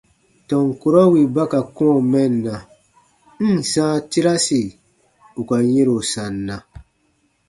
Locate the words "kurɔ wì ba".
0.79-1.43